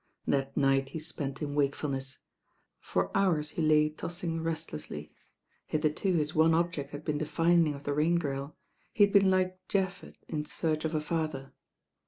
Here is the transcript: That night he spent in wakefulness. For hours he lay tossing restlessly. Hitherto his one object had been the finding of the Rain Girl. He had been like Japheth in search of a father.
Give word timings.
That 0.25 0.57
night 0.57 0.89
he 0.89 0.97
spent 0.99 1.43
in 1.43 1.53
wakefulness. 1.53 2.17
For 2.79 3.15
hours 3.15 3.51
he 3.51 3.61
lay 3.61 3.89
tossing 3.91 4.41
restlessly. 4.41 5.13
Hitherto 5.67 6.15
his 6.15 6.33
one 6.33 6.55
object 6.55 6.89
had 6.89 7.05
been 7.05 7.19
the 7.19 7.25
finding 7.27 7.75
of 7.75 7.83
the 7.83 7.93
Rain 7.93 8.17
Girl. 8.17 8.55
He 8.91 9.03
had 9.03 9.13
been 9.13 9.29
like 9.29 9.59
Japheth 9.67 10.17
in 10.27 10.45
search 10.45 10.85
of 10.85 10.95
a 10.95 11.01
father. 11.01 11.53